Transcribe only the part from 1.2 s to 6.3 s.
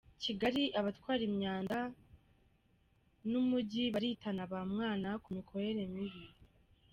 imyanda n’Umujyi baritana bamwana ku mikorere mibi